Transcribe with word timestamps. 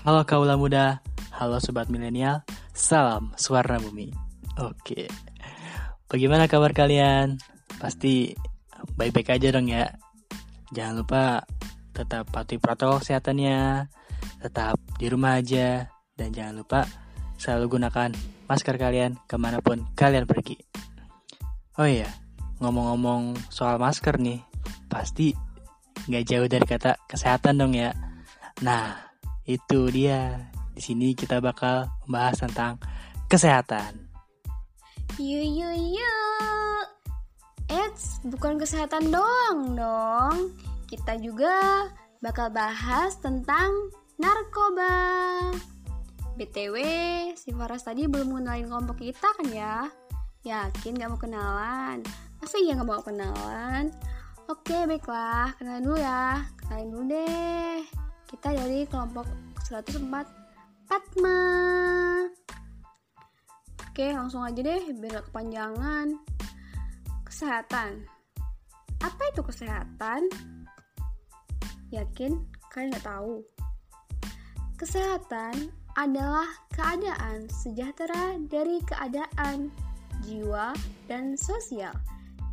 Halo 0.00 0.24
kaula 0.24 0.56
muda, 0.56 1.04
halo 1.28 1.60
sobat 1.60 1.92
milenial, 1.92 2.40
salam 2.72 3.36
suara 3.36 3.76
bumi. 3.76 4.08
Oke, 4.56 5.04
bagaimana 6.08 6.48
kabar 6.48 6.72
kalian? 6.72 7.36
Pasti 7.76 8.32
baik-baik 8.96 9.36
aja 9.36 9.52
dong 9.52 9.68
ya. 9.68 9.92
Jangan 10.72 11.04
lupa 11.04 11.44
tetap 11.92 12.32
patuhi 12.32 12.56
protokol 12.56 13.04
kesehatannya, 13.04 13.92
tetap 14.40 14.80
di 14.96 15.04
rumah 15.12 15.36
aja, 15.36 15.92
dan 16.16 16.32
jangan 16.32 16.64
lupa 16.64 16.88
selalu 17.36 17.76
gunakan 17.76 18.16
masker 18.48 18.80
kalian 18.80 19.20
ke 19.28 19.36
mana 19.36 19.60
pun 19.60 19.84
kalian 20.00 20.24
pergi. 20.24 20.56
Oh 21.76 21.84
iya, 21.84 22.08
ngomong-ngomong 22.64 23.36
soal 23.52 23.76
masker 23.76 24.16
nih, 24.16 24.40
pasti 24.88 25.36
nggak 26.08 26.24
jauh 26.24 26.48
dari 26.48 26.64
kata 26.64 26.96
kesehatan 27.04 27.60
dong 27.60 27.76
ya. 27.76 27.92
Nah, 28.64 29.09
itu 29.58 29.90
dia. 29.90 30.50
Di 30.70 30.82
sini 30.84 31.16
kita 31.18 31.42
bakal 31.42 31.90
membahas 32.06 32.46
tentang 32.46 32.78
kesehatan. 33.26 34.10
Yuk 35.18 35.46
yuk 35.46 35.76
yuk. 35.98 36.84
Eits, 37.70 38.18
bukan 38.26 38.58
kesehatan 38.58 39.10
doang 39.10 39.74
dong. 39.78 40.54
Kita 40.86 41.18
juga 41.18 41.86
bakal 42.18 42.50
bahas 42.50 43.18
tentang 43.18 43.70
narkoba. 44.18 44.94
BTW, 46.34 46.76
si 47.36 47.52
Faras 47.52 47.84
tadi 47.84 48.08
belum 48.08 48.32
mengenalin 48.32 48.66
kelompok 48.70 49.04
kita 49.04 49.28
kan 49.36 49.48
ya? 49.52 49.76
Yakin 50.40 50.96
gak 50.96 51.10
mau 51.12 51.20
kenalan? 51.20 52.00
Masa 52.40 52.56
iya 52.56 52.72
gak 52.80 52.88
mau 52.88 53.04
kenalan? 53.04 53.92
Oke, 54.48 54.88
baiklah. 54.88 55.52
Kenalan 55.60 55.84
dulu 55.84 55.98
ya. 56.00 56.48
Kenalin 56.64 56.88
dulu 56.88 57.04
deh. 57.12 57.99
Kita 58.30 58.54
dari 58.54 58.86
kelompok 58.86 59.26
104 59.66 60.86
Fatma. 60.86 61.42
Oke, 63.90 64.06
langsung 64.14 64.46
aja 64.46 64.62
deh 64.62 64.94
biar 64.94 65.26
kepanjangan. 65.26 66.14
Kesehatan. 67.26 68.06
Apa 69.02 69.22
itu 69.34 69.42
kesehatan? 69.42 70.30
Yakin 71.90 72.38
kalian 72.70 72.94
gak 72.94 73.10
tahu? 73.10 73.42
Kesehatan 74.78 75.74
adalah 75.98 76.46
keadaan 76.70 77.50
sejahtera 77.50 78.38
dari 78.46 78.78
keadaan 78.86 79.74
jiwa 80.22 80.70
dan 81.10 81.34
sosial 81.34 81.98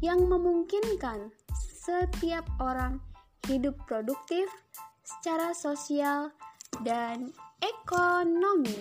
yang 0.01 0.25
memungkinkan 0.25 1.29
setiap 1.53 2.49
orang 2.57 2.97
hidup 3.45 3.77
produktif 3.85 4.49
secara 5.07 5.55
sosial 5.55 6.35
dan 6.83 7.31
ekonomi. 7.63 8.75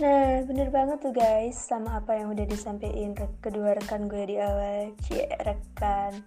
Nah, 0.00 0.40
bener 0.48 0.72
banget 0.72 1.04
tuh 1.04 1.12
guys 1.12 1.60
sama 1.60 2.00
apa 2.00 2.16
yang 2.16 2.32
udah 2.32 2.48
disampaikan 2.48 3.12
kedua 3.44 3.76
rekan 3.76 4.08
gue 4.08 4.24
di 4.24 4.40
awal, 4.40 4.96
cie 5.04 5.28
rekan. 5.44 6.24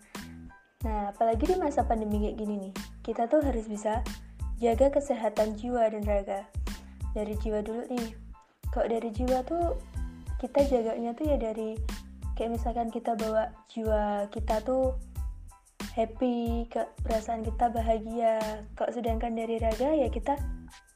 Nah, 0.86 1.10
apalagi 1.10 1.50
di 1.50 1.58
masa 1.58 1.82
pandemi 1.82 2.30
kayak 2.30 2.38
gini 2.38 2.70
nih, 2.70 2.74
kita 3.02 3.26
tuh 3.26 3.42
harus 3.42 3.66
bisa 3.66 4.06
jaga 4.62 4.94
kesehatan 4.94 5.58
jiwa 5.58 5.90
dan 5.90 6.06
raga. 6.06 6.46
Dari 7.18 7.34
jiwa 7.42 7.66
dulu 7.66 7.90
nih, 7.90 8.14
kok 8.70 8.86
dari 8.86 9.10
jiwa 9.10 9.42
tuh 9.42 9.82
kita 10.38 10.62
jaganya 10.70 11.18
tuh 11.18 11.26
ya 11.34 11.42
dari 11.42 11.74
kayak 12.38 12.62
misalkan 12.62 12.94
kita 12.94 13.18
bawa 13.18 13.50
jiwa 13.74 14.30
kita 14.30 14.62
tuh 14.62 14.94
happy, 15.94 16.66
ke 16.68 16.82
perasaan 17.06 17.46
kita 17.46 17.70
bahagia. 17.70 18.42
Kok 18.74 18.90
sedangkan 18.90 19.38
dari 19.38 19.62
raga 19.62 19.94
ya 19.94 20.10
kita 20.10 20.36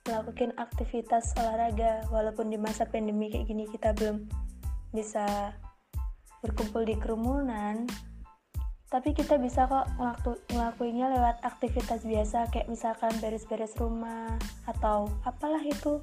melakukan 0.10 0.58
aktivitas 0.58 1.38
olahraga 1.38 2.02
walaupun 2.10 2.50
di 2.50 2.58
masa 2.58 2.88
pandemi 2.90 3.30
kayak 3.30 3.46
gini 3.46 3.66
kita 3.70 3.94
belum 3.94 4.26
bisa 4.92 5.54
berkumpul 6.42 6.82
di 6.84 6.98
kerumunan. 6.98 7.86
Tapi 8.88 9.12
kita 9.12 9.36
bisa 9.36 9.68
kok 9.68 9.86
ngelaku, 10.00 10.32
ngelakuinnya 10.48 11.12
lewat 11.12 11.44
aktivitas 11.44 12.08
biasa 12.08 12.48
kayak 12.56 12.72
misalkan 12.72 13.12
beres-beres 13.20 13.76
rumah 13.76 14.32
atau 14.64 15.12
apalah 15.28 15.60
itu. 15.62 16.00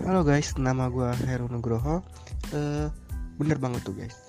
Halo 0.00 0.24
guys, 0.24 0.56
nama 0.56 0.88
gue 0.88 1.12
Heru 1.28 1.46
Nugroho. 1.52 2.00
Uh, 2.56 2.88
Bener 3.38 3.60
banget 3.60 3.86
tuh 3.86 3.94
guys 3.94 4.27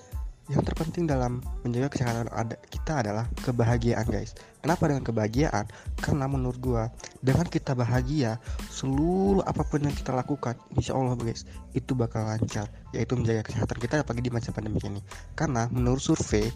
Yang 0.50 0.74
terpenting 0.74 1.06
dalam 1.06 1.38
menjaga 1.62 1.94
kesehatan 1.94 2.26
ada, 2.34 2.58
kita 2.74 3.06
adalah 3.06 3.30
kebahagiaan 3.46 4.02
guys 4.10 4.34
Kenapa 4.58 4.90
dengan 4.90 5.06
kebahagiaan? 5.06 5.70
Karena 6.02 6.26
menurut 6.26 6.58
gue 6.58 6.82
Dengan 7.22 7.46
kita 7.46 7.78
bahagia 7.78 8.42
Seluruh 8.66 9.46
apa 9.46 9.62
pun 9.62 9.86
yang 9.86 9.94
kita 9.94 10.10
lakukan 10.10 10.58
Insya 10.74 10.98
Allah 10.98 11.14
guys 11.22 11.46
Itu 11.70 11.94
bakal 11.94 12.26
lancar 12.26 12.66
Yaitu 12.90 13.14
menjaga 13.14 13.46
kesehatan 13.46 13.78
kita 13.78 14.02
apalagi 14.02 14.26
di 14.26 14.32
masa 14.34 14.50
pandemi 14.50 14.82
ini 14.82 14.98
Karena 15.38 15.70
menurut 15.70 16.02
survei 16.02 16.50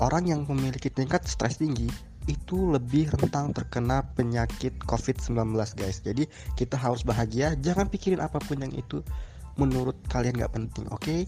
Orang 0.00 0.24
yang 0.32 0.48
memiliki 0.48 0.88
tingkat 0.88 1.28
stres 1.28 1.60
tinggi 1.60 1.92
itu 2.26 2.58
lebih 2.74 3.06
rentang 3.14 3.54
terkena 3.54 4.02
penyakit 4.18 4.74
COVID-19 4.82 5.54
guys 5.78 6.02
Jadi 6.02 6.26
kita 6.58 6.74
harus 6.74 7.06
bahagia 7.06 7.54
Jangan 7.62 7.86
pikirin 7.86 8.18
apa 8.18 8.42
pun 8.42 8.58
yang 8.58 8.74
itu 8.74 8.98
menurut 9.56 9.96
kalian 10.12 10.36
gak 10.36 10.52
penting 10.52 10.84
oke 10.92 11.00
okay? 11.00 11.24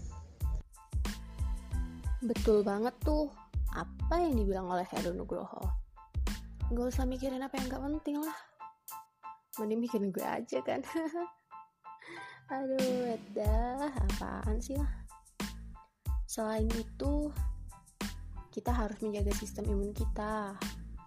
Betul 2.19 2.67
banget 2.67 2.91
tuh. 2.99 3.31
Apa 3.71 4.19
yang 4.19 4.35
dibilang 4.35 4.67
oleh 4.67 4.83
Heru 4.91 5.15
Nugroho? 5.15 5.63
Gak 6.67 6.87
usah 6.91 7.07
mikirin 7.07 7.39
apa 7.39 7.55
yang 7.55 7.71
gak 7.71 7.79
penting 7.79 8.19
lah. 8.19 8.35
Mending 9.55 9.79
mikirin 9.87 10.11
gue 10.11 10.25
aja 10.27 10.59
kan. 10.59 10.83
Aduh, 12.59 13.15
dah 13.31 13.87
apaan 13.87 14.59
sih 14.59 14.75
lah? 14.75 14.91
Selain 16.27 16.67
itu 16.75 17.31
kita 18.51 18.75
harus 18.75 18.99
menjaga 18.99 19.31
sistem 19.39 19.71
imun 19.71 19.95
kita. 19.95 20.59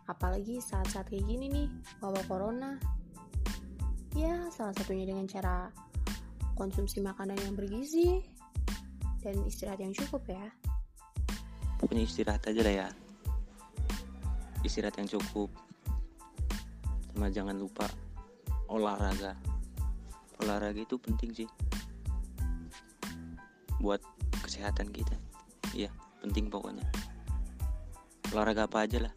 Apalagi 0.09 0.65
saat-saat 0.65 1.13
kayak 1.13 1.29
gini 1.29 1.53
nih 1.53 1.69
wabah 2.01 2.25
corona. 2.25 2.81
Ya 4.17 4.49
salah 4.49 4.73
satunya 4.73 5.05
dengan 5.05 5.29
cara 5.29 5.69
konsumsi 6.57 7.05
makanan 7.05 7.37
yang 7.37 7.53
bergizi 7.53 8.25
dan 9.21 9.37
istirahat 9.45 9.81
yang 9.81 9.93
cukup 9.93 10.25
ya 10.29 10.53
pokoknya 11.83 12.07
istirahat 12.07 12.47
aja 12.47 12.63
lah 12.63 12.75
ya. 12.87 12.89
Istirahat 14.63 14.95
yang 15.03 15.11
cukup. 15.19 15.51
Sama 17.11 17.27
jangan 17.35 17.59
lupa 17.59 17.91
olahraga. 18.71 19.35
Olahraga 20.39 20.79
itu 20.79 20.95
penting 21.03 21.35
sih. 21.35 21.49
Buat 23.83 23.99
kesehatan 24.47 24.95
kita. 24.95 25.19
Iya 25.75 25.91
penting 26.23 26.47
pokoknya. 26.47 26.87
Olahraga 28.31 28.71
apa 28.71 28.87
aja 28.87 29.03
lah. 29.03 29.13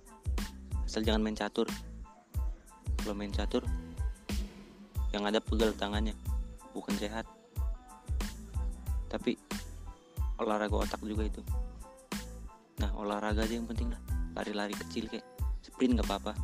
Asal 0.89 1.05
jangan 1.05 1.21
main 1.21 1.37
catur. 1.37 1.69
Kalau 2.97 3.13
main 3.13 3.29
catur 3.29 3.61
yang 5.13 5.21
ada 5.29 5.37
pegal 5.37 5.69
tangannya. 5.77 6.17
Bukan 6.73 6.97
sehat. 6.97 7.29
Tapi 9.05 9.37
olahraga 10.41 10.81
otak 10.81 10.99
juga 11.05 11.29
itu 11.29 11.45
nah 12.85 12.93
olahraga 13.01 13.41
aja 13.41 13.57
yang 13.57 13.65
penting 13.65 13.89
lah 13.89 14.01
lari-lari 14.37 14.77
kecil 14.77 15.09
kayak 15.09 15.25
sprint 15.65 15.97
nggak 15.97 16.05
apa-apa 16.05 16.37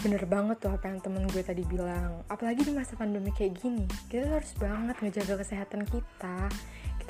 Bener 0.00 0.24
banget 0.24 0.64
tuh 0.64 0.72
apa 0.72 0.88
yang 0.88 1.04
temen 1.04 1.28
gue 1.28 1.44
tadi 1.44 1.60
bilang 1.60 2.24
Apalagi 2.32 2.64
di 2.64 2.72
masa 2.72 2.96
pandemi 2.96 3.36
kayak 3.36 3.60
gini 3.60 3.84
Kita 4.08 4.32
harus 4.32 4.56
banget 4.56 4.96
ngejaga 4.96 5.44
kesehatan 5.44 5.84
kita 5.84 6.48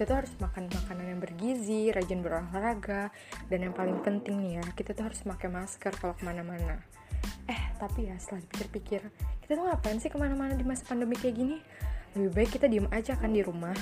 kita 0.01 0.17
tuh 0.17 0.17
harus 0.25 0.33
makan 0.41 0.65
makanan 0.73 1.07
yang 1.13 1.21
bergizi, 1.21 1.93
rajin 1.93 2.25
berolahraga, 2.25 3.13
dan 3.53 3.69
yang 3.69 3.77
paling 3.77 4.01
penting 4.01 4.41
nih 4.41 4.57
ya, 4.57 4.65
kita 4.73 4.97
tuh 4.97 5.13
harus 5.13 5.21
pakai 5.21 5.53
masker 5.53 5.93
kalau 6.01 6.17
ke 6.17 6.25
mana-mana. 6.25 6.81
Eh, 7.45 7.61
tapi 7.77 8.09
ya 8.09 8.17
setelah 8.17 8.41
dipikir-pikir, 8.49 9.05
kita 9.45 9.61
tuh 9.61 9.65
ngapain 9.69 10.01
sih 10.01 10.09
ke 10.09 10.17
mana-mana 10.17 10.57
di 10.57 10.65
masa 10.65 10.89
pandemi 10.89 11.21
kayak 11.21 11.37
gini? 11.37 11.61
Lebih 12.19 12.31
baik 12.35 12.51
kita 12.59 12.67
diem 12.67 12.91
aja 12.91 13.15
kan 13.15 13.31
di 13.31 13.39
rumah. 13.39 13.77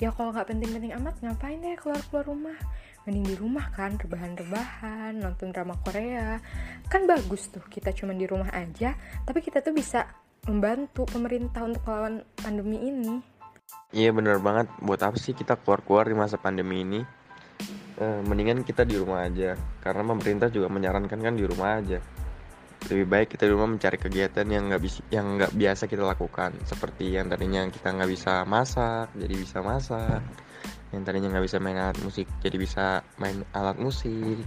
Ya 0.00 0.08
kalau 0.14 0.32
nggak 0.32 0.48
penting-penting 0.48 0.94
amat, 0.96 1.20
ngapain 1.20 1.60
deh 1.60 1.76
keluar-keluar 1.76 2.24
rumah? 2.24 2.58
Mending 3.04 3.24
di 3.28 3.36
rumah 3.36 3.68
kan, 3.74 3.98
rebahan-rebahan, 3.98 5.20
nonton 5.20 5.52
drama 5.52 5.76
Korea. 5.84 6.40
Kan 6.88 7.04
bagus 7.04 7.50
tuh, 7.52 7.60
kita 7.68 7.92
cuma 7.92 8.16
di 8.16 8.24
rumah 8.24 8.48
aja, 8.54 8.96
tapi 9.26 9.44
kita 9.44 9.60
tuh 9.60 9.76
bisa 9.76 10.08
membantu 10.48 11.04
pemerintah 11.04 11.66
untuk 11.66 11.84
melawan 11.84 12.24
pandemi 12.40 12.78
ini. 12.88 13.20
Iya 13.92 14.16
bener 14.16 14.40
banget, 14.40 14.68
buat 14.80 15.00
apa 15.04 15.20
sih 15.20 15.36
kita 15.36 15.60
keluar-keluar 15.60 16.08
di 16.08 16.16
masa 16.16 16.40
pandemi 16.40 16.80
ini? 16.80 17.00
E, 17.98 18.04
mendingan 18.24 18.64
kita 18.64 18.86
di 18.88 18.96
rumah 18.96 19.28
aja, 19.28 19.58
karena 19.84 20.08
pemerintah 20.08 20.48
juga 20.48 20.72
menyarankan 20.72 21.20
kan 21.20 21.34
di 21.36 21.44
rumah 21.44 21.84
aja. 21.84 22.00
Lebih 22.88 23.04
baik 23.04 23.36
kita 23.36 23.44
di 23.44 23.52
rumah 23.52 23.68
mencari 23.68 24.00
kegiatan 24.00 24.48
yang 24.48 24.72
nggak 24.72 24.80
bisa, 24.80 25.04
yang 25.12 25.36
nggak 25.36 25.52
biasa 25.52 25.84
kita 25.84 26.08
lakukan, 26.08 26.56
seperti 26.64 27.12
yang 27.12 27.28
tadinya 27.28 27.68
kita 27.68 27.92
nggak 27.92 28.08
bisa 28.08 28.48
masak, 28.48 29.12
jadi 29.12 29.34
bisa 29.36 29.60
masak. 29.60 30.24
Yang 30.88 31.02
tadinya 31.04 31.28
nggak 31.36 31.44
bisa 31.44 31.60
main 31.60 31.76
alat 31.76 32.00
musik, 32.00 32.24
jadi 32.40 32.56
bisa 32.56 32.84
main 33.20 33.44
alat 33.52 33.76
musik. 33.76 34.40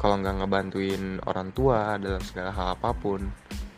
kalau 0.00 0.18
nggak 0.18 0.34
ngebantuin 0.42 1.22
orang 1.30 1.54
tua 1.54 1.94
dalam 1.94 2.18
segala 2.26 2.50
hal 2.50 2.74
apa 2.74 2.90
pun 2.90 3.22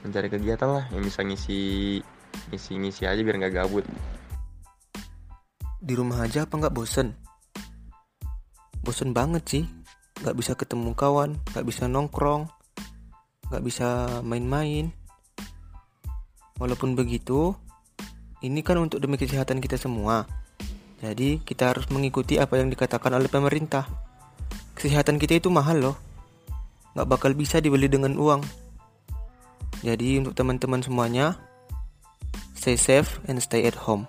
mencari 0.07 0.33
kegiatan 0.33 0.71
lah 0.71 0.85
yang 0.89 1.05
bisa 1.05 1.21
ngisi 1.21 2.01
ngisi 2.49 2.81
ngisi 2.81 3.03
aja 3.05 3.21
biar 3.21 3.37
nggak 3.45 3.53
gabut. 3.61 3.85
Di 5.85 5.93
rumah 5.93 6.25
aja 6.25 6.49
apa 6.49 6.55
nggak 6.57 6.73
bosen? 6.73 7.13
Bosen 8.81 9.13
banget 9.13 9.45
sih. 9.45 9.65
Nggak 10.23 10.37
bisa 10.39 10.53
ketemu 10.57 10.97
kawan 10.97 11.37
nggak 11.53 11.67
bisa 11.67 11.91
nongkrong 11.91 12.49
nggak 13.49 13.65
bisa 13.65 14.21
main-main. 14.23 14.93
Walaupun 16.57 16.95
begitu 16.95 17.57
ini 18.45 18.61
kan 18.61 18.79
untuk 18.79 19.01
demi 19.01 19.17
kesehatan 19.17 19.59
kita 19.59 19.81
semua. 19.81 20.29
Jadi 21.05 21.43
kita 21.43 21.75
harus 21.75 21.89
mengikuti 21.93 22.41
apa 22.41 22.57
yang 22.61 22.69
dikatakan 22.73 23.13
oleh 23.13 23.29
pemerintah. 23.29 23.85
Kesehatan 24.77 25.21
kita 25.21 25.41
itu 25.41 25.49
mahal 25.53 25.81
loh. 25.81 25.97
Nggak 26.95 27.09
bakal 27.09 27.31
bisa 27.35 27.59
dibeli 27.61 27.91
dengan 27.91 28.17
uang. 28.17 28.41
Jadi 29.85 30.17
untuk 30.17 30.33
teman-teman 30.33 30.81
semuanya, 30.81 31.37
stay 32.57 32.79
safe 32.79 33.21
and 33.29 33.37
stay 33.43 33.69
at 33.69 33.77
home. 33.77 34.09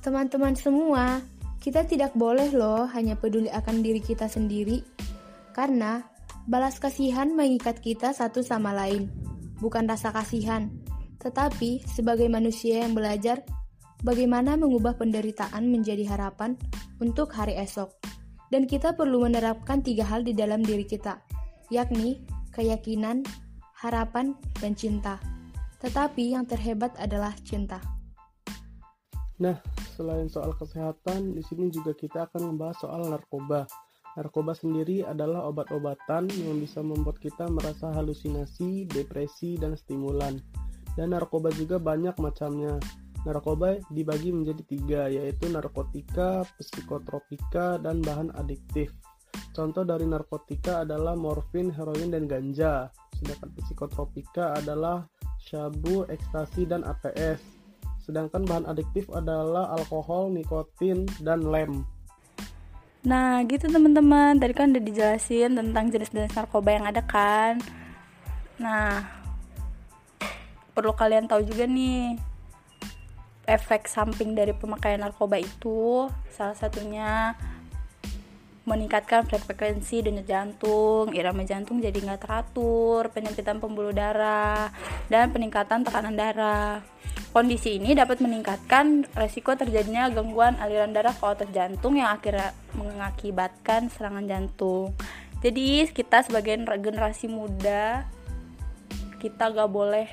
Teman-teman 0.00 0.56
semua, 0.56 1.20
kita 1.60 1.84
tidak 1.84 2.14
boleh 2.16 2.48
loh 2.54 2.86
hanya 2.94 3.18
peduli 3.18 3.50
akan 3.50 3.82
diri 3.82 3.98
kita 4.00 4.30
sendiri, 4.30 4.80
karena 5.52 6.00
balas 6.46 6.78
kasihan 6.78 7.34
mengikat 7.34 7.82
kita 7.82 8.14
satu 8.14 8.40
sama 8.42 8.70
lain, 8.70 9.10
bukan 9.58 9.86
rasa 9.90 10.14
kasihan, 10.14 10.70
tetapi 11.18 11.82
sebagai 11.90 12.30
manusia 12.30 12.86
yang 12.86 12.94
belajar 12.94 13.42
bagaimana 14.06 14.54
mengubah 14.54 14.94
penderitaan 14.94 15.66
menjadi 15.66 16.06
harapan 16.06 16.54
untuk 17.02 17.34
hari 17.34 17.58
esok. 17.58 17.90
Dan 18.46 18.70
kita 18.70 18.94
perlu 18.94 19.26
menerapkan 19.26 19.82
tiga 19.82 20.06
hal 20.06 20.22
di 20.22 20.30
dalam 20.30 20.62
diri 20.62 20.86
kita, 20.86 21.18
yakni 21.74 22.22
keyakinan, 22.54 23.26
harapan, 23.74 24.38
dan 24.62 24.78
cinta. 24.78 25.18
Tetapi 25.82 26.30
yang 26.38 26.46
terhebat 26.46 26.94
adalah 26.94 27.34
cinta. 27.42 27.82
Nah, 29.42 29.58
selain 29.98 30.30
soal 30.30 30.54
kesehatan, 30.54 31.34
di 31.34 31.42
sini 31.42 31.68
juga 31.74 31.90
kita 31.92 32.30
akan 32.30 32.54
membahas 32.54 32.86
soal 32.86 33.02
narkoba. 33.10 33.66
Narkoba 34.16 34.56
sendiri 34.56 35.04
adalah 35.04 35.44
obat-obatan 35.52 36.32
yang 36.40 36.56
bisa 36.56 36.80
membuat 36.80 37.20
kita 37.20 37.52
merasa 37.52 37.92
halusinasi, 37.92 38.88
depresi, 38.88 39.60
dan 39.60 39.76
stimulan. 39.76 40.40
Dan 40.96 41.12
narkoba 41.12 41.52
juga 41.52 41.76
banyak 41.76 42.16
macamnya. 42.16 42.80
Narkoba 43.28 43.76
dibagi 43.92 44.32
menjadi 44.32 44.62
tiga, 44.64 45.02
yaitu 45.12 45.52
narkotika, 45.52 46.48
psikotropika, 46.56 47.76
dan 47.76 48.00
bahan 48.00 48.32
adiktif. 48.40 48.88
Contoh 49.52 49.84
dari 49.84 50.08
narkotika 50.08 50.88
adalah 50.88 51.12
morfin, 51.12 51.68
heroin, 51.68 52.08
dan 52.08 52.24
ganja. 52.24 52.88
Sedangkan 53.20 53.52
psikotropika 53.52 54.56
adalah 54.56 55.04
syabu, 55.44 56.08
ekstasi, 56.08 56.64
dan 56.64 56.88
APS. 56.88 57.44
Sedangkan 58.00 58.48
bahan 58.48 58.64
adiktif 58.64 59.12
adalah 59.12 59.76
alkohol, 59.76 60.32
nikotin, 60.32 61.04
dan 61.20 61.44
lem. 61.52 61.84
Nah 63.06 63.38
gitu 63.46 63.70
teman-teman, 63.70 64.34
tadi 64.34 64.50
kan 64.50 64.74
udah 64.74 64.82
dijelasin 64.82 65.54
tentang 65.54 65.94
jenis-jenis 65.94 66.34
narkoba 66.34 66.74
yang 66.74 66.86
ada 66.90 67.06
kan. 67.06 67.62
Nah, 68.58 69.06
perlu 70.74 70.90
kalian 70.90 71.30
tahu 71.30 71.46
juga 71.46 71.70
nih 71.70 72.18
efek 73.46 73.86
samping 73.86 74.34
dari 74.34 74.50
pemakaian 74.50 74.98
narkoba 74.98 75.38
itu 75.38 76.10
salah 76.34 76.58
satunya 76.58 77.38
meningkatkan 78.66 79.22
frekuensi 79.22 80.02
denyut 80.02 80.26
jantung, 80.26 81.14
irama 81.14 81.46
jantung 81.46 81.78
jadi 81.78 81.94
nggak 81.94 82.26
teratur, 82.26 83.06
penyempitan 83.14 83.62
pembuluh 83.62 83.94
darah, 83.94 84.74
dan 85.06 85.30
peningkatan 85.30 85.86
tekanan 85.86 86.18
darah. 86.18 86.82
Kondisi 87.36 87.76
ini 87.76 87.92
dapat 87.92 88.24
meningkatkan 88.24 89.12
resiko 89.12 89.52
terjadinya 89.52 90.08
gangguan 90.08 90.56
aliran 90.56 90.96
darah 90.96 91.12
ke 91.12 91.20
otot 91.20 91.52
jantung 91.52 92.00
yang 92.00 92.08
akhirnya 92.08 92.56
mengakibatkan 92.72 93.92
serangan 93.92 94.24
jantung. 94.24 94.96
Jadi 95.44 95.84
kita 95.92 96.24
sebagai 96.24 96.56
generasi 96.80 97.28
muda 97.28 98.08
kita 99.20 99.52
gak 99.52 99.68
boleh 99.68 100.08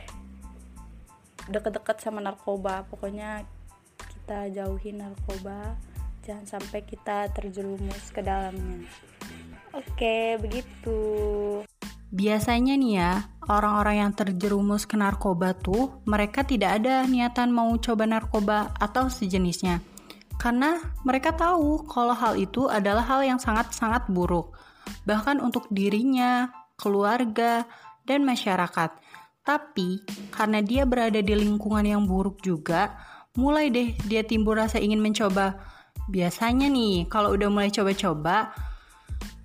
deket-deket 1.48 2.04
sama 2.04 2.20
narkoba. 2.20 2.84
Pokoknya 2.92 3.48
kita 4.20 4.52
jauhin 4.52 5.00
narkoba 5.00 5.80
jangan 6.28 6.44
sampai 6.60 6.84
kita 6.84 7.32
terjerumus 7.32 8.04
ke 8.12 8.20
dalamnya. 8.20 8.84
Oke 9.72 10.36
begitu 10.44 11.00
Biasanya 12.14 12.78
nih 12.78 12.94
ya, 12.94 13.26
orang-orang 13.50 14.06
yang 14.06 14.12
terjerumus 14.14 14.86
ke 14.86 14.94
narkoba 14.94 15.58
tuh, 15.58 15.98
mereka 16.06 16.46
tidak 16.46 16.78
ada 16.78 17.10
niatan 17.10 17.50
mau 17.50 17.74
coba 17.82 18.06
narkoba 18.06 18.70
atau 18.78 19.10
sejenisnya. 19.10 19.82
Karena 20.38 20.78
mereka 21.02 21.34
tahu 21.34 21.90
kalau 21.90 22.14
hal 22.14 22.38
itu 22.38 22.70
adalah 22.70 23.02
hal 23.02 23.26
yang 23.26 23.42
sangat-sangat 23.42 24.06
buruk. 24.14 24.54
Bahkan 25.10 25.42
untuk 25.42 25.66
dirinya, 25.74 26.54
keluarga, 26.78 27.66
dan 28.06 28.22
masyarakat. 28.22 28.94
Tapi 29.42 30.06
karena 30.30 30.62
dia 30.62 30.86
berada 30.86 31.18
di 31.18 31.34
lingkungan 31.34 31.82
yang 31.82 32.06
buruk 32.06 32.46
juga, 32.46 32.94
mulai 33.34 33.74
deh 33.74 33.90
dia 34.06 34.22
timbul 34.22 34.62
rasa 34.62 34.78
ingin 34.78 35.02
mencoba. 35.02 35.58
Biasanya 36.14 36.70
nih, 36.70 37.10
kalau 37.10 37.34
udah 37.34 37.50
mulai 37.50 37.74
coba-coba, 37.74 38.54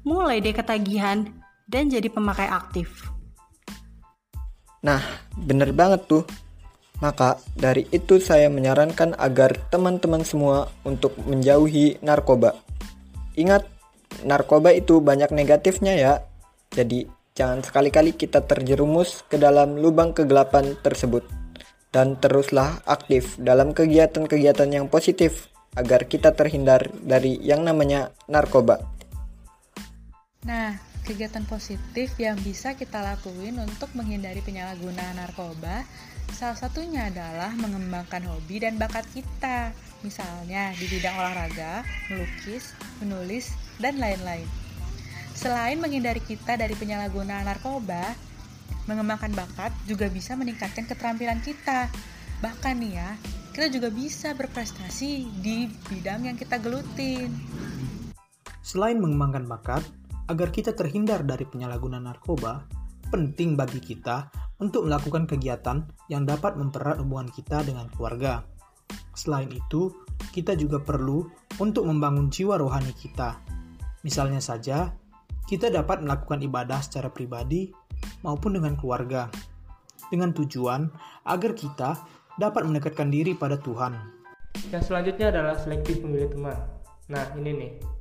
mulai 0.04 0.44
deh 0.44 0.52
ketagihan 0.52 1.47
dan 1.68 1.92
jadi 1.92 2.08
pemakai 2.08 2.48
aktif. 2.48 3.06
Nah, 4.82 5.04
bener 5.36 5.70
banget 5.76 6.08
tuh. 6.08 6.24
Maka 6.98 7.38
dari 7.54 7.86
itu 7.94 8.18
saya 8.18 8.50
menyarankan 8.50 9.14
agar 9.14 9.54
teman-teman 9.70 10.26
semua 10.26 10.66
untuk 10.82 11.14
menjauhi 11.22 12.02
narkoba. 12.02 12.58
Ingat, 13.38 13.70
narkoba 14.26 14.74
itu 14.74 14.98
banyak 14.98 15.30
negatifnya 15.30 15.94
ya. 15.94 16.12
Jadi 16.74 17.06
Jangan 17.38 17.62
sekali-kali 17.62 18.18
kita 18.18 18.42
terjerumus 18.42 19.22
ke 19.30 19.38
dalam 19.38 19.78
lubang 19.78 20.10
kegelapan 20.10 20.74
tersebut. 20.82 21.22
Dan 21.94 22.18
teruslah 22.18 22.82
aktif 22.82 23.38
dalam 23.38 23.70
kegiatan-kegiatan 23.70 24.66
yang 24.74 24.90
positif 24.90 25.46
agar 25.78 26.10
kita 26.10 26.34
terhindar 26.34 26.90
dari 26.98 27.38
yang 27.38 27.62
namanya 27.62 28.10
narkoba. 28.26 28.82
Nah, 30.50 30.74
kegiatan 31.08 31.48
positif 31.48 32.12
yang 32.20 32.36
bisa 32.44 32.76
kita 32.76 33.00
lakuin 33.00 33.56
untuk 33.64 33.88
menghindari 33.96 34.44
penyalahgunaan 34.44 35.16
narkoba 35.16 35.88
salah 36.36 36.58
satunya 36.58 37.08
adalah 37.08 37.50
mengembangkan 37.56 38.20
hobi 38.28 38.60
dan 38.60 38.76
bakat 38.76 39.08
kita. 39.16 39.72
Misalnya 40.04 40.70
di 40.76 40.86
bidang 40.86 41.16
olahraga, 41.16 41.82
melukis, 42.12 42.76
menulis, 43.02 43.50
dan 43.82 43.98
lain-lain. 43.98 44.46
Selain 45.34 45.78
menghindari 45.78 46.22
kita 46.22 46.54
dari 46.54 46.74
penyalahgunaan 46.78 47.46
narkoba, 47.46 48.14
mengembangkan 48.86 49.34
bakat 49.34 49.72
juga 49.90 50.06
bisa 50.06 50.38
meningkatkan 50.38 50.86
keterampilan 50.86 51.42
kita. 51.42 51.90
Bahkan 52.38 52.74
nih 52.78 52.92
ya, 53.02 53.10
kita 53.50 53.66
juga 53.74 53.90
bisa 53.90 54.34
berprestasi 54.38 55.26
di 55.42 55.66
bidang 55.90 56.30
yang 56.30 56.36
kita 56.38 56.62
gelutin. 56.62 57.34
Selain 58.62 59.00
mengembangkan 59.00 59.50
bakat, 59.50 59.82
agar 60.28 60.48
kita 60.52 60.76
terhindar 60.76 61.24
dari 61.24 61.48
penyalahgunaan 61.48 62.04
narkoba, 62.04 62.68
penting 63.08 63.56
bagi 63.56 63.80
kita 63.80 64.28
untuk 64.60 64.84
melakukan 64.84 65.24
kegiatan 65.24 65.88
yang 66.12 66.28
dapat 66.28 66.54
mempererat 66.60 67.00
hubungan 67.00 67.32
kita 67.32 67.64
dengan 67.64 67.88
keluarga. 67.92 68.44
Selain 69.16 69.48
itu, 69.50 69.90
kita 70.30 70.54
juga 70.54 70.78
perlu 70.78 71.26
untuk 71.58 71.88
membangun 71.88 72.28
jiwa 72.28 72.60
rohani 72.60 72.92
kita. 72.94 73.40
Misalnya 74.06 74.38
saja, 74.38 74.94
kita 75.48 75.72
dapat 75.72 76.04
melakukan 76.04 76.44
ibadah 76.44 76.78
secara 76.84 77.08
pribadi 77.08 77.72
maupun 78.22 78.54
dengan 78.60 78.76
keluarga, 78.76 79.26
dengan 80.12 80.30
tujuan 80.36 80.92
agar 81.24 81.52
kita 81.56 81.98
dapat 82.38 82.62
mendekatkan 82.68 83.10
diri 83.10 83.34
pada 83.34 83.58
Tuhan. 83.58 83.96
Yang 84.70 84.92
selanjutnya 84.92 85.32
adalah 85.32 85.56
selektif 85.58 86.04
memilih 86.04 86.30
teman. 86.30 86.58
Nah, 87.08 87.24
ini 87.40 87.50
nih. 87.56 87.97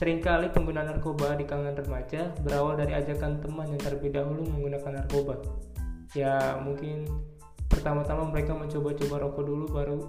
Seringkali 0.00 0.48
penggunaan 0.56 0.88
narkoba 0.88 1.36
di 1.36 1.44
kalangan 1.44 1.76
remaja 1.76 2.32
berawal 2.40 2.72
dari 2.72 2.96
ajakan 2.96 3.36
teman 3.44 3.68
yang 3.68 3.76
terlebih 3.84 4.08
dahulu 4.08 4.48
menggunakan 4.48 4.96
narkoba. 4.96 5.36
Ya, 6.16 6.56
mungkin 6.56 7.04
pertama-tama 7.68 8.24
mereka 8.32 8.56
mencoba-coba 8.56 9.20
rokok 9.20 9.44
dulu 9.44 9.68
baru 9.68 10.00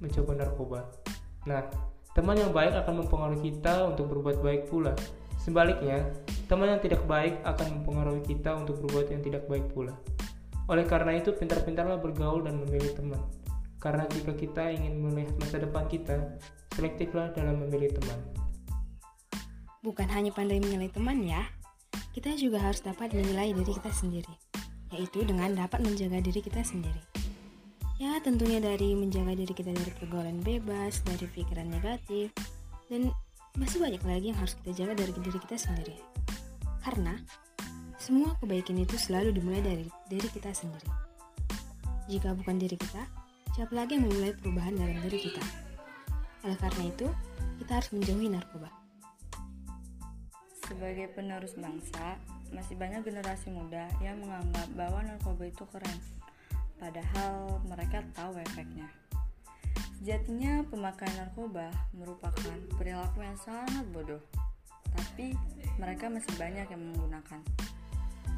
mencoba 0.00 0.32
narkoba. 0.40 0.80
Nah, 1.44 1.60
teman 2.16 2.40
yang 2.40 2.56
baik 2.56 2.72
akan 2.72 3.04
mempengaruhi 3.04 3.52
kita 3.52 3.84
untuk 3.84 4.16
berbuat 4.16 4.40
baik 4.40 4.72
pula. 4.72 4.96
Sebaliknya, 5.36 6.08
teman 6.48 6.72
yang 6.72 6.80
tidak 6.80 7.04
baik 7.04 7.36
akan 7.44 7.84
mempengaruhi 7.84 8.24
kita 8.24 8.56
untuk 8.56 8.80
berbuat 8.80 9.12
yang 9.12 9.20
tidak 9.20 9.44
baik 9.44 9.68
pula. 9.76 9.92
Oleh 10.72 10.88
karena 10.88 11.20
itu, 11.20 11.36
pintar-pintarlah 11.36 12.00
bergaul 12.00 12.48
dan 12.48 12.64
memilih 12.64 12.96
teman. 12.96 13.20
Karena 13.76 14.08
jika 14.08 14.32
kita 14.32 14.72
ingin 14.72 15.04
melihat 15.04 15.36
masa 15.36 15.60
depan 15.60 15.84
kita, 15.84 16.40
selektiflah 16.72 17.36
dalam 17.36 17.60
memilih 17.60 17.92
teman. 17.92 18.43
Bukan 19.84 20.08
hanya 20.08 20.32
pandai 20.32 20.64
menilai 20.64 20.88
teman 20.88 21.20
ya, 21.20 21.44
kita 22.16 22.32
juga 22.40 22.56
harus 22.56 22.80
dapat 22.80 23.12
menilai 23.12 23.52
diri 23.52 23.68
kita 23.68 23.92
sendiri, 23.92 24.32
yaitu 24.96 25.28
dengan 25.28 25.52
dapat 25.52 25.84
menjaga 25.84 26.24
diri 26.24 26.40
kita 26.40 26.64
sendiri. 26.64 27.04
Ya, 28.00 28.16
tentunya 28.24 28.64
dari 28.64 28.96
menjaga 28.96 29.36
diri 29.36 29.52
kita 29.52 29.76
dari 29.76 29.92
pergaulan 30.00 30.40
bebas, 30.40 31.04
dari 31.04 31.28
pikiran 31.28 31.68
negatif, 31.68 32.32
dan 32.88 33.12
masih 33.60 33.76
banyak 33.76 34.00
lagi 34.08 34.32
yang 34.32 34.38
harus 34.40 34.56
kita 34.64 34.72
jaga 34.72 35.04
dari 35.04 35.12
diri 35.20 35.36
kita 35.36 35.56
sendiri. 35.60 36.00
Karena 36.80 37.20
semua 38.00 38.32
kebaikan 38.40 38.80
itu 38.80 38.96
selalu 38.96 39.36
dimulai 39.36 39.60
dari 39.60 39.84
diri 40.08 40.28
kita 40.32 40.48
sendiri. 40.56 40.88
Jika 42.08 42.32
bukan 42.32 42.56
diri 42.56 42.80
kita, 42.80 43.04
siapa 43.52 43.76
lagi 43.76 44.00
yang 44.00 44.08
memulai 44.08 44.32
perubahan 44.32 44.80
dalam 44.80 44.96
diri 45.04 45.28
kita? 45.28 45.44
Oleh 46.48 46.56
karena 46.56 46.88
itu, 46.88 47.06
kita 47.60 47.84
harus 47.84 47.92
menjauhi 47.92 48.32
narkoba. 48.32 48.83
Sebagai 50.64 51.12
penerus 51.12 51.52
bangsa, 51.60 52.16
masih 52.48 52.78
banyak 52.80 53.04
generasi 53.04 53.52
muda 53.52 53.90
yang 54.00 54.16
menganggap 54.22 54.68
bahwa 54.72 55.04
narkoba 55.04 55.44
itu 55.44 55.64
keren, 55.68 55.98
padahal 56.80 57.60
mereka 57.68 58.00
tahu 58.16 58.38
efeknya. 58.40 58.88
Sejatinya, 60.00 60.64
pemakaian 60.68 61.16
narkoba 61.20 61.68
merupakan 61.92 62.56
perilaku 62.76 63.24
yang 63.24 63.36
sangat 63.40 63.84
bodoh, 63.92 64.20
tapi 64.92 65.36
mereka 65.76 66.08
masih 66.08 66.32
banyak 66.36 66.66
yang 66.68 66.82
menggunakan. 66.92 67.40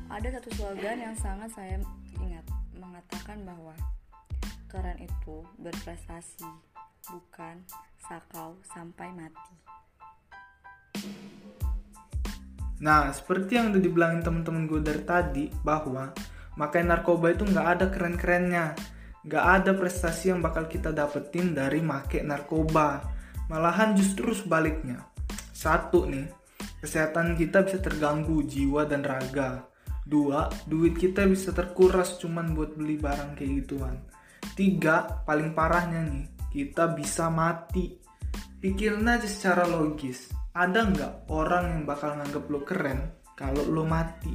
Ada 0.06 0.38
satu 0.38 0.50
slogan 0.54 1.02
yang 1.02 1.16
sangat 1.18 1.50
saya 1.54 1.82
ingat, 2.22 2.46
mengatakan 2.78 3.42
bahwa 3.42 3.74
keren 4.70 5.02
itu 5.02 5.42
berprestasi, 5.58 6.46
bukan 7.10 7.62
sakau 8.02 8.54
sampai 8.70 9.10
mati. 9.10 9.54
Nah, 12.84 13.08
seperti 13.08 13.56
yang 13.56 13.72
udah 13.72 13.80
dibilangin 13.80 14.20
temen-temen 14.20 14.68
gue 14.68 14.80
dari 14.84 15.02
tadi, 15.06 15.44
bahwa 15.64 16.12
makai 16.60 16.84
narkoba 16.84 17.32
itu 17.32 17.48
nggak 17.48 17.68
ada 17.78 17.86
keren-kerennya. 17.88 18.76
Nggak 19.26 19.44
ada 19.44 19.70
prestasi 19.74 20.30
yang 20.30 20.44
bakal 20.44 20.68
kita 20.68 20.92
dapetin 20.92 21.56
dari 21.56 21.80
make 21.80 22.20
narkoba. 22.20 23.00
Malahan 23.48 23.96
justru 23.96 24.36
sebaliknya. 24.36 25.08
Satu 25.56 26.04
nih, 26.04 26.28
kesehatan 26.84 27.34
kita 27.34 27.64
bisa 27.64 27.80
terganggu 27.80 28.44
jiwa 28.44 28.84
dan 28.84 29.02
raga. 29.02 29.66
Dua, 30.06 30.46
duit 30.70 30.94
kita 30.94 31.26
bisa 31.26 31.50
terkuras 31.50 32.22
cuman 32.22 32.54
buat 32.54 32.78
beli 32.78 32.94
barang 32.94 33.34
kayak 33.34 33.52
gituan. 33.66 33.96
Tiga, 34.54 35.26
paling 35.26 35.50
parahnya 35.50 36.06
nih, 36.06 36.30
kita 36.54 36.94
bisa 36.94 37.26
mati. 37.26 37.98
Pikirin 38.62 39.02
aja 39.10 39.26
secara 39.26 39.66
logis, 39.66 40.30
ada 40.56 40.88
nggak 40.88 41.28
orang 41.28 41.64
yang 41.68 41.82
bakal 41.84 42.16
nganggep 42.16 42.44
lo 42.48 42.64
keren 42.64 43.12
kalau 43.36 43.60
lo 43.68 43.84
mati? 43.84 44.32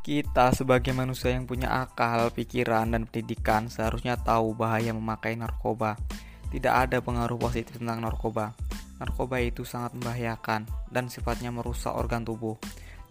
Kita 0.00 0.56
sebagai 0.56 0.96
manusia 0.96 1.36
yang 1.36 1.44
punya 1.44 1.84
akal, 1.84 2.32
pikiran, 2.32 2.96
dan 2.96 3.04
pendidikan 3.04 3.68
seharusnya 3.68 4.16
tahu 4.16 4.56
bahaya 4.56 4.96
memakai 4.96 5.36
narkoba. 5.36 6.00
Tidak 6.48 6.72
ada 6.72 7.04
pengaruh 7.04 7.36
positif 7.36 7.76
tentang 7.76 8.00
narkoba. 8.00 8.56
Narkoba 8.96 9.36
itu 9.44 9.68
sangat 9.68 9.92
membahayakan 10.00 10.64
dan 10.88 11.12
sifatnya 11.12 11.52
merusak 11.52 11.92
organ 11.92 12.24
tubuh. 12.24 12.56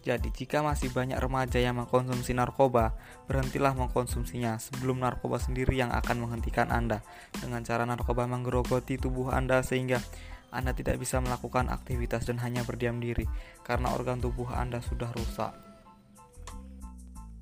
Jadi 0.02 0.34
jika 0.34 0.66
masih 0.66 0.90
banyak 0.90 1.22
remaja 1.22 1.62
yang 1.62 1.78
mengkonsumsi 1.78 2.34
narkoba, 2.34 2.98
berhentilah 3.30 3.78
mengkonsumsinya 3.78 4.58
sebelum 4.58 5.06
narkoba 5.06 5.38
sendiri 5.38 5.78
yang 5.78 5.94
akan 5.94 6.26
menghentikan 6.26 6.74
Anda. 6.74 7.06
Dengan 7.38 7.62
cara 7.62 7.86
narkoba 7.86 8.26
menggerogoti 8.26 8.98
tubuh 8.98 9.30
Anda 9.30 9.62
sehingga 9.62 10.02
anda 10.48 10.72
tidak 10.72 11.04
bisa 11.04 11.20
melakukan 11.20 11.68
aktivitas 11.68 12.24
dan 12.24 12.39
hanya 12.39 12.63
berdiam 12.63 13.04
diri 13.04 13.27
karena 13.68 13.92
organ 13.92 14.24
tubuh 14.24 14.48
Anda 14.48 14.80
sudah 14.80 15.12
rusak. 15.12 15.51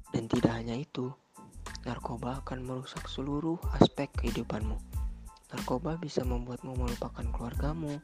Dan 0.10 0.26
tidak 0.26 0.58
hanya 0.58 0.74
itu, 0.74 1.14
narkoba 1.86 2.42
akan 2.42 2.66
merusak 2.66 3.06
seluruh 3.06 3.62
aspek 3.78 4.10
kehidupanmu. 4.18 4.80
Narkoba 5.54 6.02
bisa 6.02 6.26
membuatmu 6.26 6.74
melupakan 6.74 7.26
keluargamu, 7.30 8.02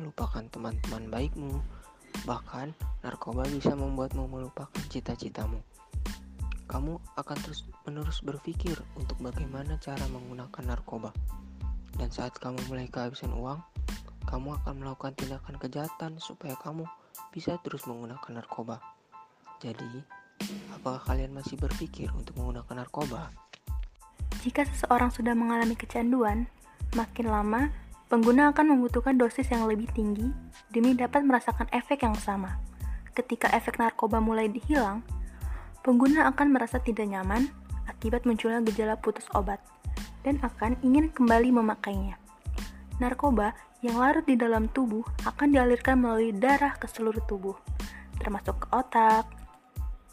melupakan 0.00 0.46
teman-teman 0.48 1.12
baikmu, 1.12 1.60
bahkan 2.24 2.72
narkoba 3.04 3.44
bisa 3.44 3.76
membuatmu 3.76 4.24
melupakan 4.24 4.82
cita-citamu. 4.88 5.60
Kamu 6.70 6.96
akan 7.18 7.38
terus-menerus 7.44 8.22
berpikir 8.24 8.78
untuk 8.94 9.18
bagaimana 9.20 9.76
cara 9.82 10.06
menggunakan 10.08 10.64
narkoba. 10.64 11.10
Dan 11.98 12.08
saat 12.14 12.38
kamu 12.38 12.62
mulai 12.70 12.86
kehabisan 12.86 13.34
uang, 13.34 13.58
kamu 14.30 14.54
akan 14.62 14.74
melakukan 14.78 15.12
tindakan 15.18 15.58
kejahatan 15.58 16.12
supaya 16.22 16.54
kamu 16.62 16.86
bisa 17.34 17.58
terus 17.66 17.82
menggunakan 17.90 18.38
narkoba. 18.38 18.78
Jadi, 19.58 20.06
apakah 20.72 21.02
kalian 21.02 21.34
masih 21.34 21.58
berpikir 21.58 22.08
untuk 22.14 22.38
menggunakan 22.38 22.86
narkoba? 22.86 23.34
Jika 24.40 24.64
seseorang 24.64 25.10
sudah 25.10 25.34
mengalami 25.34 25.74
kecanduan, 25.74 26.46
makin 26.94 27.28
lama 27.28 27.68
pengguna 28.08 28.54
akan 28.54 28.78
membutuhkan 28.78 29.18
dosis 29.18 29.50
yang 29.50 29.66
lebih 29.66 29.90
tinggi 29.92 30.30
demi 30.72 30.94
dapat 30.94 31.26
merasakan 31.26 31.66
efek 31.74 32.06
yang 32.06 32.16
sama. 32.16 32.56
Ketika 33.12 33.50
efek 33.50 33.76
narkoba 33.82 34.22
mulai 34.22 34.46
dihilang, 34.46 35.02
pengguna 35.82 36.30
akan 36.30 36.54
merasa 36.54 36.78
tidak 36.78 37.10
nyaman 37.10 37.50
akibat 37.90 38.24
munculnya 38.24 38.62
gejala 38.64 38.94
putus 38.96 39.26
obat 39.34 39.58
dan 40.22 40.38
akan 40.40 40.78
ingin 40.80 41.10
kembali 41.12 41.52
memakainya. 41.52 42.29
Narkoba 43.00 43.56
yang 43.80 43.96
larut 43.96 44.28
di 44.28 44.36
dalam 44.36 44.68
tubuh 44.68 45.00
akan 45.24 45.56
dialirkan 45.56 45.96
melalui 45.96 46.36
darah 46.36 46.76
ke 46.76 46.84
seluruh 46.84 47.24
tubuh, 47.24 47.56
termasuk 48.20 48.60
ke 48.60 48.66
otak. 48.76 49.24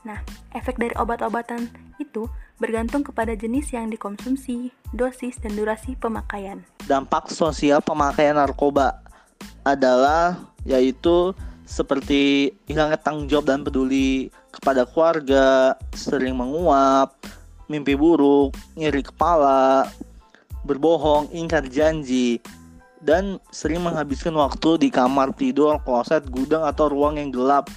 Nah, 0.08 0.24
efek 0.56 0.80
dari 0.80 0.96
obat-obatan 0.96 1.68
itu 2.00 2.32
bergantung 2.56 3.04
kepada 3.04 3.36
jenis 3.36 3.76
yang 3.76 3.92
dikonsumsi, 3.92 4.72
dosis, 4.96 5.36
dan 5.44 5.60
durasi 5.60 6.00
pemakaian. 6.00 6.64
Dampak 6.88 7.28
sosial 7.28 7.84
pemakaian 7.84 8.40
narkoba 8.40 9.04
adalah 9.68 10.48
yaitu 10.64 11.36
seperti 11.68 12.56
hilangnya 12.72 12.96
tanggung 12.96 13.28
jawab 13.28 13.52
dan 13.52 13.68
peduli 13.68 14.32
kepada 14.56 14.88
keluarga, 14.88 15.76
sering 15.92 16.40
menguap, 16.40 17.20
mimpi 17.68 18.00
buruk, 18.00 18.56
nyeri 18.80 19.04
kepala, 19.04 19.92
berbohong, 20.64 21.28
ingkar 21.36 21.68
janji, 21.68 22.40
dan 23.02 23.38
sering 23.54 23.86
menghabiskan 23.86 24.34
waktu 24.34 24.82
di 24.82 24.90
kamar 24.90 25.34
tidur, 25.38 25.78
kloset, 25.86 26.26
gudang 26.30 26.66
atau 26.66 26.90
ruang 26.90 27.22
yang 27.22 27.30
gelap 27.30 27.70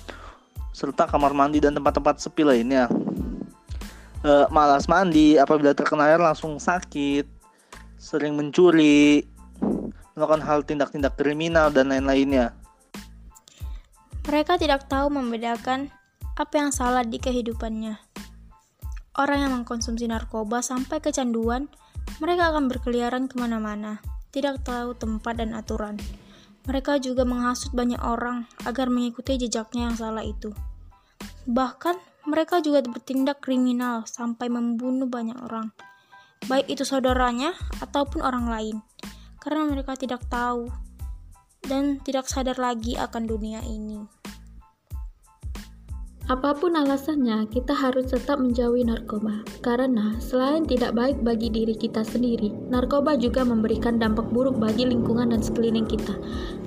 serta 0.73 1.05
kamar 1.11 1.37
mandi 1.37 1.61
dan 1.61 1.77
tempat-tempat 1.77 2.23
sepi 2.23 2.47
lainnya. 2.47 2.89
E, 4.25 4.33
malas 4.49 4.89
mandi 4.89 5.37
apabila 5.37 5.77
terkena 5.77 6.09
air 6.09 6.21
langsung 6.21 6.57
sakit, 6.57 7.27
sering 8.01 8.39
mencuri, 8.39 9.27
melakukan 10.17 10.43
hal 10.45 10.65
tindak-tindak 10.65 11.19
kriminal 11.21 11.69
dan 11.69 11.93
lain-lainnya. 11.93 12.57
Mereka 14.25 14.61
tidak 14.61 14.87
tahu 14.87 15.11
membedakan 15.11 15.91
apa 16.39 16.55
yang 16.57 16.71
salah 16.71 17.05
di 17.05 17.19
kehidupannya. 17.19 17.99
Orang 19.19 19.39
yang 19.43 19.53
mengkonsumsi 19.53 20.07
narkoba 20.07 20.65
sampai 20.65 21.03
kecanduan, 21.03 21.67
mereka 22.23 22.55
akan 22.55 22.71
berkeliaran 22.71 23.27
ke 23.27 23.37
mana-mana 23.37 24.10
tidak 24.31 24.63
tahu 24.67 24.95
tempat 24.95 25.39
dan 25.43 25.55
aturan. 25.55 25.99
Mereka 26.67 27.03
juga 27.03 27.27
menghasut 27.27 27.75
banyak 27.75 27.99
orang 28.03 28.47
agar 28.63 28.87
mengikuti 28.91 29.39
jejaknya 29.39 29.91
yang 29.91 29.97
salah 29.97 30.23
itu. 30.23 30.55
Bahkan, 31.51 32.11
mereka 32.29 32.61
juga 32.61 32.85
bertindak 32.85 33.41
kriminal 33.41 34.05
sampai 34.05 34.53
membunuh 34.53 35.09
banyak 35.09 35.41
orang, 35.41 35.73
baik 36.53 36.69
itu 36.69 36.85
saudaranya 36.85 37.57
ataupun 37.81 38.21
orang 38.21 38.45
lain, 38.45 38.77
karena 39.41 39.65
mereka 39.65 39.97
tidak 39.97 40.21
tahu 40.29 40.69
dan 41.65 41.97
tidak 42.05 42.29
sadar 42.29 42.61
lagi 42.61 43.01
akan 43.01 43.25
dunia 43.25 43.65
ini. 43.65 44.05
Apa 46.31 46.55
pun 46.55 46.79
alasannya, 46.79 47.51
kita 47.51 47.75
harus 47.75 48.15
tetap 48.15 48.39
menjauhi 48.39 48.87
narkoba. 48.87 49.43
Karena 49.67 50.15
selain 50.23 50.63
tidak 50.63 50.95
baik 50.95 51.27
bagi 51.27 51.51
diri 51.51 51.75
kita 51.75 52.07
sendiri, 52.07 52.55
narkoba 52.71 53.19
juga 53.19 53.43
memberikan 53.43 53.99
dampak 53.99 54.31
buruk 54.31 54.55
bagi 54.63 54.87
lingkungan 54.87 55.35
dan 55.35 55.43
sekeliling 55.43 55.91
kita. 55.91 56.15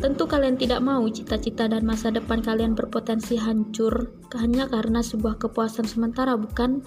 Tentu 0.03 0.27
kalian 0.27 0.59
tidak 0.59 0.83
mau 0.83 1.07
cita-cita 1.07 1.71
dan 1.71 1.87
masa 1.87 2.11
depan 2.11 2.43
kalian 2.43 2.75
berpotensi 2.75 3.39
hancur 3.39 4.11
hanya 4.35 4.67
karena 4.67 4.99
sebuah 4.99 5.39
kepuasan 5.39 5.87
sementara, 5.87 6.35
bukan? 6.35 6.83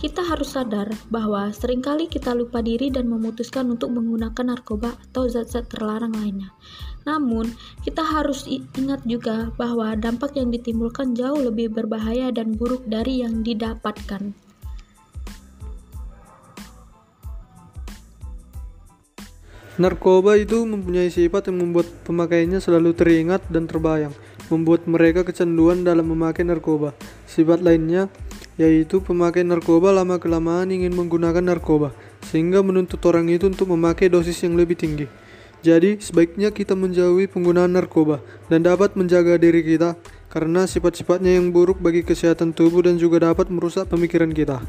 Kita 0.00 0.24
harus 0.24 0.56
sadar 0.56 0.88
bahwa 1.12 1.52
sering 1.52 1.84
kali 1.84 2.08
kita 2.08 2.32
lupa 2.32 2.64
diri 2.64 2.88
dan 2.88 3.04
memutuskan 3.04 3.68
untuk 3.68 3.92
menggunakan 3.92 4.56
narkoba 4.56 4.96
atau 4.96 5.28
zat-zat 5.28 5.68
terlarang 5.68 6.16
lainnya. 6.16 6.56
Namun, 7.04 7.52
kita 7.84 8.00
harus 8.00 8.48
ingat 8.48 9.04
juga 9.04 9.52
bahwa 9.60 9.92
dampak 10.00 10.40
yang 10.40 10.48
ditimbulkan 10.48 11.12
jauh 11.12 11.36
lebih 11.36 11.68
berbahaya 11.68 12.32
dan 12.32 12.56
buruk 12.56 12.88
dari 12.88 13.20
yang 13.20 13.44
Narkoba 19.76 20.40
itu 20.40 20.64
mempunyai 20.64 21.12
sifat 21.12 21.52
yang 21.52 21.60
membuat 21.60 21.88
pemakainya 22.08 22.56
selalu 22.60 22.96
teringat 22.96 23.44
dan 23.52 23.68
terbayang, 23.68 24.16
membuat 24.48 24.88
mereka 24.88 25.28
kecanduan 25.28 25.84
dalam 25.84 26.08
memakai 26.08 26.44
narkoba. 26.44 26.96
Sifat 27.24 27.60
lainnya 27.64 28.08
yaitu 28.56 28.98
pemakai 29.04 29.46
narkoba 29.46 29.92
lama-kelamaan 29.94 30.72
ingin 30.72 30.96
menggunakan 30.96 31.44
narkoba, 31.44 31.94
sehingga 32.26 32.64
menuntut 32.64 32.98
orang 33.06 33.30
itu 33.30 33.46
untuk 33.46 33.70
memakai 33.70 34.10
dosis 34.10 34.40
yang 34.42 34.58
lebih 34.58 34.74
tinggi. 34.78 35.06
Jadi, 35.60 36.00
sebaiknya 36.00 36.48
kita 36.48 36.72
menjauhi 36.72 37.28
penggunaan 37.28 37.76
narkoba 37.76 38.24
dan 38.48 38.64
dapat 38.64 38.96
menjaga 38.96 39.36
diri 39.36 39.60
kita 39.60 39.92
karena 40.32 40.64
sifat-sifatnya 40.64 41.36
yang 41.36 41.52
buruk 41.52 41.82
bagi 41.84 42.00
kesehatan 42.00 42.56
tubuh 42.56 42.80
dan 42.80 42.96
juga 42.96 43.28
dapat 43.28 43.52
merusak 43.52 43.84
pemikiran 43.92 44.32
kita. 44.32 44.64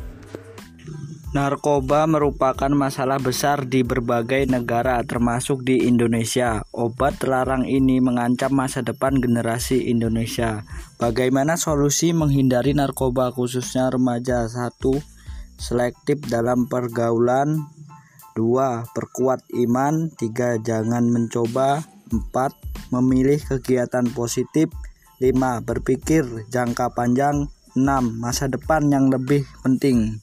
Narkoba 1.32 2.12
merupakan 2.12 2.68
masalah 2.76 3.16
besar 3.16 3.64
di 3.64 3.88
berbagai 3.88 4.52
negara, 4.52 5.00
termasuk 5.00 5.64
di 5.64 5.88
Indonesia. 5.88 6.60
Obat 6.76 7.24
terlarang 7.24 7.64
ini 7.64 8.04
mengancam 8.04 8.52
masa 8.52 8.84
depan 8.84 9.16
generasi 9.16 9.88
Indonesia. 9.88 10.68
Bagaimana 11.00 11.56
solusi 11.56 12.12
menghindari 12.12 12.76
narkoba, 12.76 13.32
khususnya 13.32 13.88
remaja? 13.88 14.44
Satu, 14.52 15.00
selektif 15.56 16.20
dalam 16.28 16.68
pergaulan. 16.68 17.64
Dua, 18.36 18.84
perkuat 18.92 19.48
iman. 19.56 20.12
Tiga, 20.12 20.60
jangan 20.60 21.08
mencoba. 21.08 21.80
Empat, 22.12 22.52
memilih 22.92 23.40
kegiatan 23.40 24.04
positif. 24.12 24.68
Lima, 25.24 25.64
berpikir 25.64 26.28
jangka 26.52 26.92
panjang. 26.92 27.48
Enam, 27.80 28.20
masa 28.20 28.52
depan 28.52 28.92
yang 28.92 29.08
lebih 29.08 29.48
penting. 29.64 30.20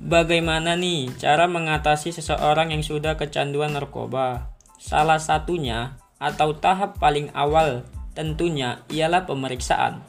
Bagaimana 0.00 0.80
nih 0.80 1.12
cara 1.20 1.44
mengatasi 1.44 2.16
seseorang 2.16 2.72
yang 2.72 2.80
sudah 2.80 3.20
kecanduan 3.20 3.76
narkoba? 3.76 4.48
Salah 4.80 5.20
satunya 5.20 6.00
atau 6.16 6.56
tahap 6.56 6.96
paling 6.96 7.28
awal 7.36 7.84
tentunya 8.16 8.80
ialah 8.88 9.28
pemeriksaan. 9.28 10.00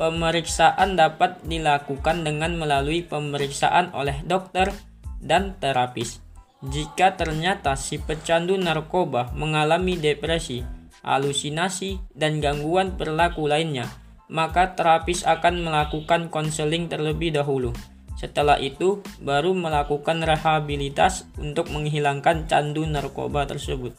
Pemeriksaan 0.00 0.96
dapat 0.96 1.44
dilakukan 1.44 2.24
dengan 2.24 2.56
melalui 2.56 3.04
pemeriksaan 3.04 3.92
oleh 3.92 4.16
dokter 4.24 4.72
dan 5.20 5.60
terapis. 5.60 6.24
Jika 6.64 7.20
ternyata 7.20 7.76
si 7.76 8.00
pecandu 8.00 8.56
narkoba 8.56 9.36
mengalami 9.36 10.00
depresi, 10.00 10.64
halusinasi, 11.04 12.00
dan 12.16 12.40
gangguan 12.40 12.96
perilaku 12.96 13.44
lainnya, 13.44 13.92
maka 14.32 14.72
terapis 14.72 15.28
akan 15.28 15.68
melakukan 15.68 16.32
konseling 16.32 16.88
terlebih 16.88 17.36
dahulu. 17.36 17.76
Setelah 18.18 18.58
itu, 18.58 18.98
baru 19.22 19.54
melakukan 19.54 20.18
rehabilitas 20.26 21.22
untuk 21.38 21.70
menghilangkan 21.70 22.50
candu 22.50 22.82
narkoba 22.82 23.46
tersebut. 23.46 23.94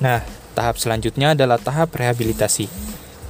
Nah, 0.00 0.24
tahap 0.56 0.80
selanjutnya 0.80 1.36
adalah 1.36 1.60
tahap 1.60 1.92
rehabilitasi. 1.92 2.64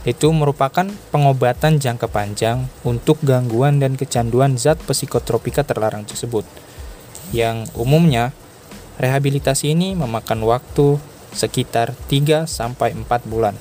Itu 0.07 0.31
merupakan 0.31 0.87
pengobatan 1.11 1.83
jangka 1.83 2.07
panjang 2.07 2.71
untuk 2.87 3.19
gangguan 3.27 3.83
dan 3.83 3.99
kecanduan 3.99 4.55
zat 4.55 4.79
psikotropika 4.87 5.67
terlarang 5.67 6.07
tersebut. 6.07 6.47
Yang 7.35 7.67
umumnya, 7.75 8.31
rehabilitasi 9.03 9.75
ini 9.75 9.99
memakan 9.99 10.47
waktu 10.47 11.03
sekitar 11.35 11.99
3 12.07 12.47
sampai 12.47 12.95
4 12.95 13.27
bulan. 13.27 13.59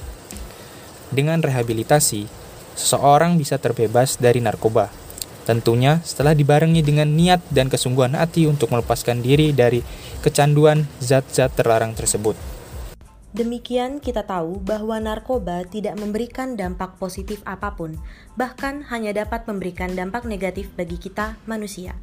Dengan 1.09 1.41
rehabilitasi, 1.41 2.29
seseorang 2.77 3.41
bisa 3.41 3.57
terbebas 3.57 4.21
dari 4.21 4.45
narkoba 4.45 5.06
Tentunya 5.47 6.03
setelah 6.03 6.35
dibarengi 6.35 6.83
dengan 6.83 7.07
niat 7.07 7.39
dan 7.47 7.71
kesungguhan 7.71 8.19
hati 8.19 8.51
untuk 8.51 8.67
melepaskan 8.67 9.23
diri 9.23 9.55
dari 9.55 9.79
kecanduan 10.19 10.83
zat-zat 10.99 11.55
terlarang 11.55 11.95
tersebut. 11.95 12.35
Demikian 13.37 14.01
kita 14.01 14.25
tahu 14.25 14.57
bahwa 14.65 14.97
narkoba 14.97 15.61
tidak 15.61 15.93
memberikan 16.01 16.57
dampak 16.57 16.97
positif 16.97 17.37
apa 17.45 17.77
pun, 17.77 17.93
bahkan 18.33 18.81
hanya 18.89 19.13
dapat 19.13 19.45
memberikan 19.45 19.93
dampak 19.93 20.25
negatif 20.25 20.73
bagi 20.73 20.97
kita 20.97 21.37
manusia. 21.45 21.93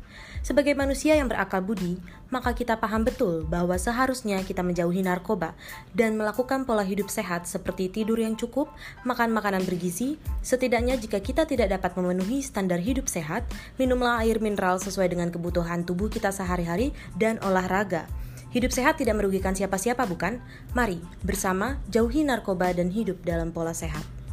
Sebagai 0.47 0.79
manusia 0.79 1.19
yang 1.19 1.27
berakal 1.27 1.59
budi, 1.59 1.99
maka 2.31 2.55
kita 2.55 2.79
paham 2.79 3.03
betul 3.03 3.43
bahwa 3.51 3.75
seharusnya 3.75 4.47
kita 4.47 4.63
menjauhi 4.63 5.03
narkoba 5.03 5.59
dan 5.91 6.15
melakukan 6.15 6.63
pola 6.63 6.87
hidup 6.87 7.11
sehat 7.11 7.51
seperti 7.51 7.91
tidur 7.91 8.23
yang 8.23 8.39
cukup, 8.39 8.71
makan 9.03 9.35
makanan 9.35 9.67
bergizi, 9.67 10.23
setidaknya 10.39 10.95
jika 11.03 11.19
kita 11.19 11.51
tidak 11.51 11.75
dapat 11.75 11.99
memenuhi 11.99 12.47
standar 12.47 12.79
hidup 12.79 13.11
sehat, 13.11 13.43
minumlah 13.75 14.23
air 14.23 14.39
mineral 14.39 14.79
sesuai 14.79 15.11
dengan 15.11 15.35
kebutuhan 15.35 15.83
tubuh 15.83 16.07
kita 16.07 16.31
sehari-hari 16.31 16.95
dan 17.19 17.43
olahraga. 17.43 18.07
Hidup 18.55 18.71
sehat 18.71 19.03
tidak 19.03 19.19
merugikan 19.19 19.51
siapa-siapa, 19.59 20.07
bukan? 20.07 20.39
Mari 20.79 21.03
bersama 21.27 21.83
jauhi 21.91 22.23
narkoba 22.23 22.71
dan 22.71 22.87
hidup 22.95 23.19
dalam 23.27 23.51
pola 23.51 23.75
sehat. 23.75 24.24